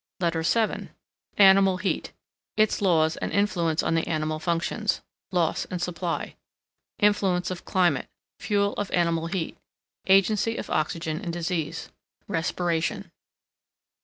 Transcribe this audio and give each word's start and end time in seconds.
LETTER 0.19 0.41
VII 0.41 0.89
ANIMAL 1.37 1.77
HEAT, 1.77 2.11
its 2.57 2.81
laws 2.81 3.17
and 3.17 3.31
influence 3.31 3.83
on 3.83 3.93
the 3.93 4.07
Animal 4.07 4.39
Functions. 4.39 5.01
Loss 5.31 5.65
and 5.65 5.79
SUPPLY. 5.79 6.37
Influence 6.97 7.51
of 7.51 7.65
Climate. 7.65 8.07
Fuel 8.39 8.73
of 8.79 8.89
Animal 8.93 9.27
Heat. 9.27 9.57
Agency 10.07 10.57
of 10.57 10.71
Oxygen 10.71 11.21
in 11.21 11.29
Disease. 11.29 11.91
Respiration. 12.27 13.11